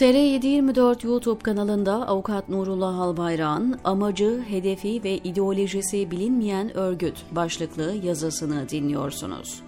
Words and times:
TR724 0.00 1.06
YouTube 1.06 1.38
kanalında 1.38 2.08
Avukat 2.08 2.48
Nurullah 2.48 2.98
Albayrak'ın 2.98 3.80
amacı, 3.84 4.42
hedefi 4.48 5.04
ve 5.04 5.16
ideolojisi 5.16 6.10
bilinmeyen 6.10 6.76
örgüt 6.76 7.14
başlıklı 7.30 7.94
yazısını 8.02 8.68
dinliyorsunuz. 8.68 9.62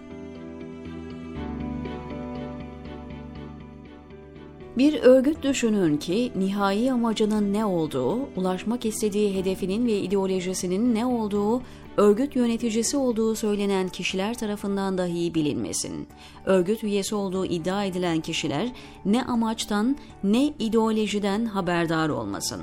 Bir 4.79 5.03
örgüt 5.03 5.43
düşünün 5.43 5.97
ki 5.97 6.33
nihai 6.37 6.93
amacının 6.93 7.53
ne 7.53 7.65
olduğu, 7.65 8.19
ulaşmak 8.37 8.87
istediği 8.87 9.35
hedefinin 9.35 9.87
ve 9.87 9.99
ideolojisinin 9.99 10.95
ne 10.95 11.07
olduğu 11.07 11.63
örgüt 11.97 12.37
yöneticisi 12.37 12.97
olduğu 12.97 13.35
söylenen 13.35 13.89
kişiler 13.89 14.35
tarafından 14.35 14.99
dahi 14.99 15.35
bilinmesin. 15.35 16.09
Örgüt 16.47 16.85
üyesi 16.85 17.15
olduğu 17.15 17.47
iddia 17.47 17.85
edilen 17.85 18.21
kişiler 18.21 18.69
ne 19.05 19.25
amaçtan 19.25 19.97
ne 20.25 20.47
ideolojiden 20.59 21.45
haberdar 21.45 22.09
olmasın. 22.09 22.63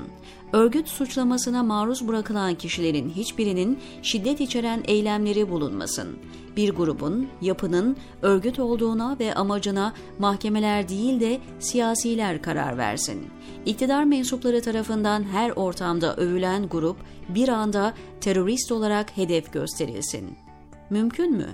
Örgüt 0.52 0.88
suçlamasına 0.88 1.62
maruz 1.62 2.08
bırakılan 2.08 2.54
kişilerin 2.54 3.10
hiçbirinin 3.10 3.78
şiddet 4.02 4.40
içeren 4.40 4.82
eylemleri 4.84 5.50
bulunmasın. 5.50 6.18
Bir 6.56 6.74
grubun, 6.74 7.28
yapının 7.40 7.96
örgüt 8.22 8.58
olduğuna 8.58 9.16
ve 9.20 9.34
amacına 9.34 9.92
mahkemeler 10.18 10.88
değil 10.88 11.20
de 11.20 11.40
siyasiler 11.58 12.42
karar 12.42 12.78
versin. 12.78 13.26
İktidar 13.66 14.04
mensupları 14.04 14.62
tarafından 14.62 15.22
her 15.22 15.50
ortamda 15.50 16.16
övülen 16.16 16.68
grup 16.68 16.96
bir 17.28 17.48
anda 17.48 17.94
terörist 18.20 18.72
olarak 18.72 19.18
hedef 19.20 19.52
gösterilsin. 19.52 20.36
Mümkün 20.90 21.32
mü? 21.36 21.46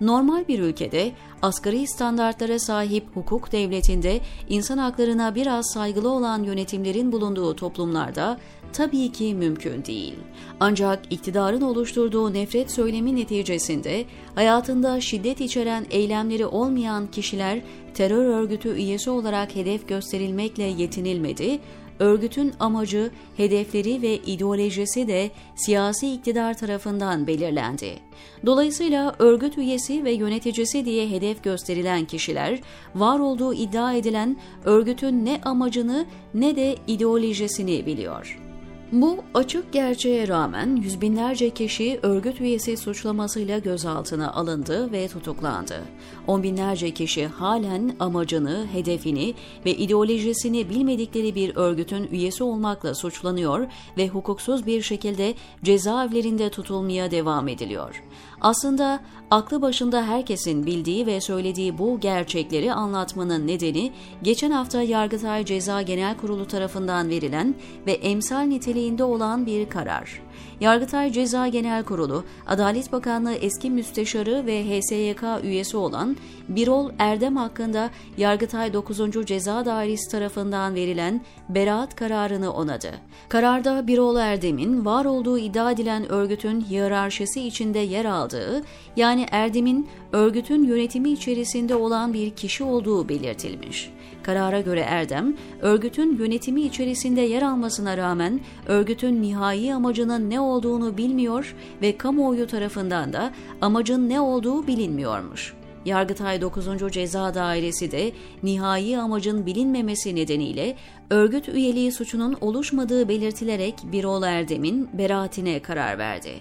Normal 0.00 0.48
bir 0.48 0.58
ülkede 0.58 1.12
asgari 1.42 1.86
standartlara 1.86 2.58
sahip 2.58 3.04
hukuk 3.14 3.52
devletinde 3.52 4.20
insan 4.48 4.78
haklarına 4.78 5.34
biraz 5.34 5.70
saygılı 5.72 6.08
olan 6.08 6.42
yönetimlerin 6.42 7.12
bulunduğu 7.12 7.56
toplumlarda 7.56 8.38
tabii 8.72 9.12
ki 9.12 9.34
mümkün 9.34 9.84
değil. 9.84 10.14
Ancak 10.60 11.12
iktidarın 11.12 11.60
oluşturduğu 11.60 12.32
nefret 12.32 12.70
söylemi 12.70 13.16
neticesinde 13.16 14.04
hayatında 14.34 15.00
şiddet 15.00 15.40
içeren 15.40 15.86
eylemleri 15.90 16.46
olmayan 16.46 17.06
kişiler 17.06 17.60
terör 17.94 18.24
örgütü 18.24 18.68
üyesi 18.68 19.10
olarak 19.10 19.56
hedef 19.56 19.88
gösterilmekle 19.88 20.64
yetinilmedi, 20.64 21.58
örgütün 22.00 22.52
amacı, 22.60 23.10
hedefleri 23.36 24.02
ve 24.02 24.16
ideolojisi 24.16 25.08
de 25.08 25.30
siyasi 25.54 26.12
iktidar 26.12 26.58
tarafından 26.58 27.26
belirlendi. 27.26 27.98
Dolayısıyla 28.46 29.14
örgüt 29.18 29.58
üyesi 29.58 30.04
ve 30.04 30.12
yöneticisi 30.12 30.84
diye 30.84 31.10
hedef 31.10 31.44
gösterilen 31.44 32.04
kişiler, 32.04 32.60
var 32.94 33.18
olduğu 33.18 33.54
iddia 33.54 33.94
edilen 33.94 34.36
örgütün 34.64 35.24
ne 35.24 35.40
amacını 35.44 36.06
ne 36.34 36.56
de 36.56 36.76
ideolojisini 36.86 37.86
biliyor. 37.86 38.49
Bu 38.92 39.16
açık 39.34 39.72
gerçeğe 39.72 40.28
rağmen 40.28 40.76
yüz 40.76 41.00
binlerce 41.00 41.50
kişi 41.50 42.00
örgüt 42.02 42.40
üyesi 42.40 42.76
suçlamasıyla 42.76 43.58
gözaltına 43.58 44.32
alındı 44.32 44.92
ve 44.92 45.08
tutuklandı. 45.08 45.82
On 46.26 46.42
binlerce 46.42 46.90
kişi 46.90 47.26
halen 47.26 47.96
amacını, 48.00 48.66
hedefini 48.72 49.34
ve 49.66 49.74
ideolojisini 49.74 50.70
bilmedikleri 50.70 51.34
bir 51.34 51.56
örgütün 51.56 52.08
üyesi 52.12 52.44
olmakla 52.44 52.94
suçlanıyor 52.94 53.66
ve 53.96 54.08
hukuksuz 54.08 54.66
bir 54.66 54.82
şekilde 54.82 55.34
cezaevlerinde 55.64 56.50
tutulmaya 56.50 57.10
devam 57.10 57.48
ediliyor. 57.48 58.02
Aslında 58.40 59.00
aklı 59.30 59.62
başında 59.62 60.06
herkesin 60.06 60.66
bildiği 60.66 61.06
ve 61.06 61.20
söylediği 61.20 61.78
bu 61.78 62.00
gerçekleri 62.00 62.72
anlatmanın 62.72 63.46
nedeni 63.46 63.92
geçen 64.22 64.50
hafta 64.50 64.82
Yargıtay 64.82 65.44
Ceza 65.44 65.82
Genel 65.82 66.16
Kurulu 66.16 66.46
tarafından 66.46 67.08
verilen 67.08 67.54
ve 67.86 67.92
emsal 67.92 68.46
niteliğinde 68.80 69.04
olan 69.04 69.46
bir 69.46 69.68
karar. 69.68 70.22
Yargıtay 70.60 71.12
Ceza 71.12 71.48
Genel 71.48 71.84
Kurulu, 71.84 72.24
Adalet 72.46 72.92
Bakanlığı 72.92 73.34
eski 73.34 73.70
müsteşarı 73.70 74.46
ve 74.46 74.64
HSYK 74.64 75.22
üyesi 75.42 75.76
olan 75.76 76.16
Birol 76.48 76.90
Erdem 76.98 77.36
hakkında 77.36 77.90
Yargıtay 78.16 78.72
9. 78.72 79.26
Ceza 79.26 79.64
Dairesi 79.64 80.10
tarafından 80.10 80.74
verilen 80.74 81.20
beraat 81.48 81.96
kararını 81.96 82.52
onadı. 82.52 82.90
Kararda 83.28 83.86
Birol 83.86 84.16
Erdem'in 84.16 84.84
var 84.84 85.04
olduğu 85.04 85.38
iddia 85.38 85.70
edilen 85.70 86.12
örgütün 86.12 86.60
hiyerarşisi 86.60 87.40
içinde 87.46 87.78
yer 87.78 88.04
aldığı, 88.04 88.62
yani 88.96 89.26
Erdem'in 89.30 89.88
örgütün 90.12 90.64
yönetimi 90.64 91.10
içerisinde 91.10 91.74
olan 91.74 92.12
bir 92.12 92.30
kişi 92.30 92.64
olduğu 92.64 93.08
belirtilmiş. 93.08 93.90
Karara 94.22 94.60
göre 94.60 94.80
Erdem, 94.80 95.36
örgütün 95.60 96.16
yönetimi 96.18 96.62
içerisinde 96.62 97.20
yer 97.20 97.42
almasına 97.42 97.96
rağmen 97.96 98.40
örgütün 98.70 99.22
nihai 99.22 99.74
amacının 99.74 100.30
ne 100.30 100.40
olduğunu 100.40 100.96
bilmiyor 100.96 101.54
ve 101.82 101.96
kamuoyu 101.96 102.46
tarafından 102.46 103.12
da 103.12 103.32
amacın 103.60 104.08
ne 104.08 104.20
olduğu 104.20 104.66
bilinmiyormuş. 104.66 105.54
Yargıtay 105.84 106.40
9. 106.40 106.92
Ceza 106.92 107.34
Dairesi 107.34 107.90
de 107.90 108.12
nihai 108.42 108.98
amacın 108.98 109.46
bilinmemesi 109.46 110.14
nedeniyle 110.14 110.76
örgüt 111.10 111.48
üyeliği 111.48 111.92
suçunun 111.92 112.36
oluşmadığı 112.40 113.08
belirtilerek 113.08 113.74
Birol 113.92 114.22
Erdem'in 114.22 114.88
beraatine 114.92 115.62
karar 115.62 115.98
verdi. 115.98 116.32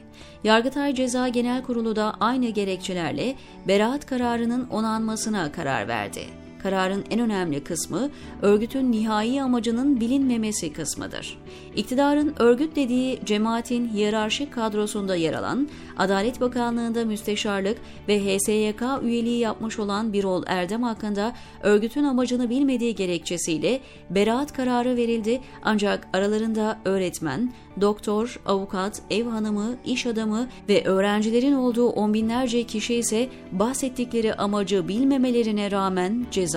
Yargıtay 0.43 0.95
Ceza 0.95 1.27
Genel 1.27 1.63
Kurulu 1.63 1.95
da 1.95 2.13
aynı 2.19 2.49
gerekçelerle 2.49 3.35
beraat 3.67 4.05
kararının 4.05 4.67
onanmasına 4.69 5.51
karar 5.51 5.87
verdi. 5.87 6.21
Kararın 6.63 7.03
en 7.09 7.19
önemli 7.19 7.63
kısmı 7.63 8.09
örgütün 8.41 8.91
nihai 8.91 9.41
amacının 9.41 9.99
bilinmemesi 9.99 10.73
kısmıdır. 10.73 11.37
İktidarın 11.75 12.33
örgüt 12.39 12.75
dediği 12.75 13.19
cemaatin 13.25 13.89
hiyerarşik 13.89 14.53
kadrosunda 14.53 15.15
yer 15.15 15.33
alan, 15.33 15.69
Adalet 15.97 16.41
Bakanlığı'nda 16.41 17.05
müsteşarlık 17.05 17.77
ve 18.07 18.19
HSYK 18.19 18.83
üyeliği 19.03 19.39
yapmış 19.39 19.79
olan 19.79 20.13
Birol 20.13 20.43
Erdem 20.47 20.83
hakkında 20.83 21.33
örgütün 21.63 22.03
amacını 22.03 22.49
bilmediği 22.49 22.95
gerekçesiyle 22.95 23.79
beraat 24.09 24.53
kararı 24.53 24.95
verildi 24.95 25.41
ancak 25.63 26.07
aralarında 26.13 26.79
öğretmen, 26.85 27.53
doktor, 27.81 28.39
avukat, 28.45 29.01
ev 29.09 29.25
hanımı, 29.25 29.75
iş 29.85 30.05
adamı 30.05 30.47
ve 30.69 30.83
öğrencilerin 30.85 31.53
olduğu 31.53 31.89
on 31.89 32.13
binlerce 32.13 32.63
kişi 32.63 32.95
ise 32.95 33.29
bahsettikleri 33.51 34.33
amacı 34.33 34.87
bilmemelerine 34.87 35.71
rağmen 35.71 36.25
cezalandırıldı. 36.31 36.48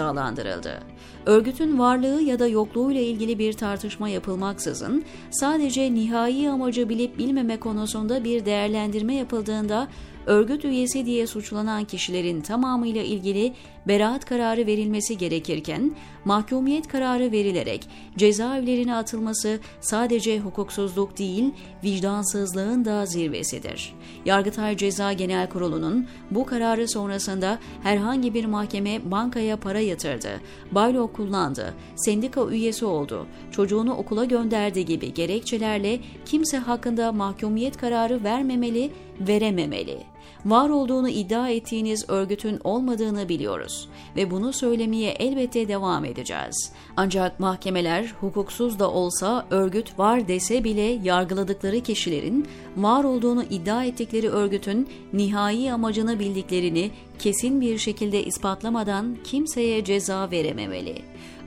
Örgütün 1.27 1.79
varlığı 1.79 2.23
ya 2.23 2.39
da 2.39 2.47
yokluğu 2.47 2.93
ile 2.93 3.03
ilgili 3.03 3.39
bir 3.39 3.53
tartışma 3.53 4.09
yapılmaksızın 4.09 5.05
sadece 5.31 5.95
nihai 5.95 6.51
amacı 6.51 6.89
bilip 6.89 7.19
bilmeme 7.19 7.61
konusunda 7.61 8.25
bir 8.25 8.45
değerlendirme 8.45 9.15
yapıldığında 9.15 9.89
örgüt 10.27 10.65
üyesi 10.65 11.07
diye 11.07 11.27
suçlanan 11.27 11.85
kişilerin 11.85 12.41
tamamıyla 12.41 13.03
ilgili 13.03 13.53
beraat 13.89 14.25
kararı 14.25 14.67
verilmesi 14.67 15.19
gerekirken 15.19 15.93
mahkumiyet 16.25 16.89
kararı 16.89 17.33
verilerek 17.33 17.89
cezaevlerine 18.17 18.95
atılması 18.95 19.61
sadece 19.81 20.39
hukuksuzluk 20.39 21.19
değil, 21.19 21.53
vicdansızlığın 21.85 22.85
da 22.85 23.07
zirvesidir. 23.07 23.95
Yargıtay 24.25 24.77
Ceza 24.77 25.13
Genel 25.13 25.49
Kurulu'nun 25.49 26.07
bu 26.31 26.47
kararı 26.47 26.89
sonrasında 26.89 27.59
herhangi 27.83 28.35
bir 28.35 28.45
mahkeme 28.45 29.11
bankaya 29.11 29.57
para 29.57 29.81
yatırdı, 29.81 30.41
baylok 30.73 31.15
kullandı, 31.15 31.75
sendika 31.97 32.47
üyesi 32.51 32.85
oldu, 32.85 33.27
çocuğunu 33.51 33.95
okula 33.95 34.25
gönderdi 34.25 34.85
gibi 34.85 35.15
gerekçelerle 35.15 36.01
kimse 36.27 36.59
hakkında 36.59 37.13
mahkumiyet 37.13 37.77
kararı 37.77 38.25
vermemeli, 38.25 38.91
verememeli. 39.21 40.12
Var 40.45 40.69
olduğunu 40.69 41.09
iddia 41.09 41.49
ettiğiniz 41.49 42.05
örgütün 42.09 42.61
olmadığını 42.65 43.29
biliyoruz 43.29 43.89
ve 44.17 44.31
bunu 44.31 44.53
söylemeye 44.53 45.11
elbette 45.11 45.69
devam 45.69 46.05
edeceğiz. 46.05 46.73
Ancak 46.97 47.41
mahkemeler 47.41 48.15
hukuksuz 48.21 48.79
da 48.79 48.91
olsa 48.91 49.47
örgüt 49.51 49.99
var 49.99 50.29
dese 50.29 50.65
bile 50.65 50.99
yargıladıkları 51.03 51.81
kişilerin 51.81 52.47
var 52.77 53.05
olduğunu 53.05 53.45
iddia 53.51 53.85
ettikleri 53.85 54.29
örgütün 54.29 54.89
nihai 55.13 55.73
amacını 55.73 56.19
bildiklerini 56.19 56.91
kesin 57.19 57.61
bir 57.61 57.79
şekilde 57.79 58.25
ispatlamadan 58.25 59.17
kimseye 59.25 59.85
ceza 59.85 60.31
verememeli. 60.31 61.03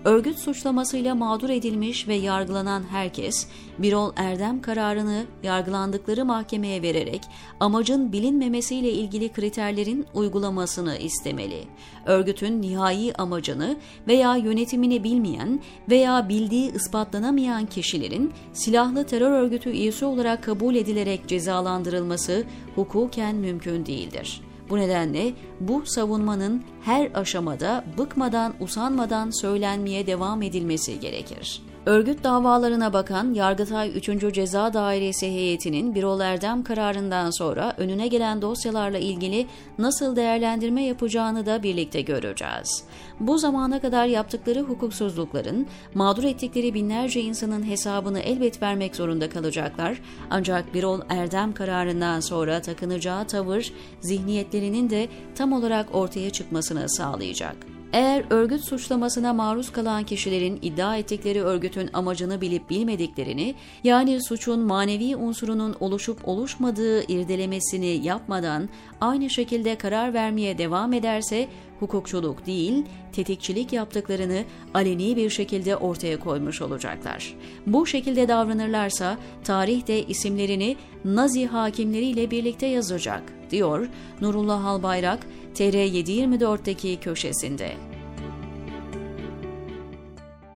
Örgüt 0.06 0.40
suçlamasıyla 0.40 1.16
mağdur 1.16 1.50
edilmiş 1.50 2.08
ve 2.08 2.16
yargılanan 2.16 2.84
herkes, 2.92 3.48
Birol 3.80 4.12
Erdem 4.16 4.62
kararını 4.62 5.26
yargılandıkları 5.44 6.26
mahkemeye 6.26 6.82
vererek 6.82 7.22
amacın 7.60 8.12
bilinmemesiyle 8.12 8.92
ilgili 8.92 9.30
kriterlerin 9.30 10.06
uygulamasını 10.14 10.98
istemeli. 10.98 11.64
Örgütün 12.06 12.62
nihai 12.62 13.14
amacını 13.14 13.78
veya 14.08 14.36
yönetimini 14.36 15.04
bilmeyen 15.04 15.60
veya 15.90 16.30
bildiği 16.30 16.72
ispatlanamayan 16.74 17.66
kişilerin 17.66 18.34
silahlı 18.54 19.06
terör 19.06 19.32
örgütü 19.32 19.70
üyesi 19.70 20.06
olarak 20.06 20.44
kabul 20.44 20.76
edilerek 20.76 21.28
cezalandırılması 21.28 22.44
hukuken 22.76 23.36
mümkün 23.36 23.86
değildir. 23.86 24.42
Bu 24.70 24.78
nedenle 24.78 25.34
bu 25.60 25.86
savunmanın 25.86 26.64
her 26.82 27.12
aşamada 27.14 27.84
bıkmadan, 27.98 28.54
usanmadan 28.60 29.42
söylenmeye 29.42 30.08
devam 30.08 30.42
edilmesi 30.42 31.00
gerekir. 31.00 31.62
Örgüt 31.86 32.24
davalarına 32.24 32.94
bakan 32.94 33.34
Yargıtay 33.34 33.92
3. 33.98 34.34
Ceza 34.34 34.74
Dairesi 34.74 35.28
heyetinin 35.28 35.96
Birol 35.96 36.20
Erdem 36.20 36.64
kararından 36.64 37.32
sonra 37.32 37.74
önüne 37.78 38.08
gelen 38.08 38.42
dosyalarla 38.42 38.98
ilgili 38.98 39.48
nasıl 39.78 40.16
değerlendirme 40.16 40.84
yapacağını 40.84 41.46
da 41.46 41.64
birlikte 41.64 42.02
göreceğiz. 42.02 42.84
Bu 43.20 43.38
zamana 43.38 43.82
kadar 43.82 44.06
yaptıkları 44.06 44.62
hukuksuzlukların 44.62 45.68
mağdur 45.94 46.24
ettikleri 46.24 46.74
binlerce 46.74 47.22
insanın 47.22 47.70
hesabını 47.70 48.20
elbet 48.20 48.62
vermek 48.62 48.96
zorunda 48.96 49.30
kalacaklar. 49.30 50.02
Ancak 50.30 50.74
Birol 50.74 51.00
Erdem 51.10 51.54
kararından 51.54 52.20
sonra 52.20 52.62
takınacağı 52.62 53.28
tavır 53.28 53.74
zihniyetlerinin 54.02 54.90
de 54.90 55.08
tam 55.36 55.54
olarak 55.54 55.96
ortaya 55.96 56.30
çıkmasını 56.30 56.90
sağlayacak. 56.90 57.75
Eğer 57.94 58.26
örgüt 58.30 58.66
suçlamasına 58.66 59.34
maruz 59.34 59.72
kalan 59.72 60.04
kişilerin 60.04 60.60
iddia 60.62 60.98
ettikleri 60.98 61.44
örgütün 61.44 61.90
amacını 61.94 62.42
bilip 62.42 62.70
bilmediklerini, 62.70 63.56
yani 63.84 64.24
suçun 64.24 64.60
manevi 64.60 65.16
unsurunun 65.16 65.76
oluşup 65.80 66.28
oluşmadığı 66.28 67.12
irdelemesini 67.12 68.08
yapmadan 68.08 68.70
aynı 69.02 69.30
şekilde 69.30 69.76
karar 69.76 70.14
vermeye 70.14 70.58
devam 70.58 70.94
ederse, 70.94 71.48
hukukçuluk 71.80 72.46
değil, 72.46 72.86
tetikçilik 73.12 73.74
yaptıklarını 73.74 74.44
aleni 74.74 75.16
bir 75.16 75.30
şekilde 75.30 75.76
ortaya 75.76 76.20
koymuş 76.20 76.62
olacaklar. 76.62 77.34
Bu 77.68 77.86
şekilde 77.86 78.28
davranırlarsa 78.28 79.18
tarih 79.44 79.88
de 79.88 80.04
isimlerini 80.04 80.78
Nazi 81.06 81.46
hakimleriyle 81.46 82.32
birlikte 82.32 82.66
yazacak, 82.66 83.24
diyor 83.52 83.90
Nurullah 84.22 84.66
Albayrak, 84.66 85.28
TR724'deki 85.56 87.00
köşesinde. 87.00 87.95